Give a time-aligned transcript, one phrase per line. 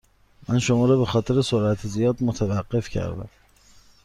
[0.49, 3.29] من شما را به خاطر سرعت زیاد متوقف کردم.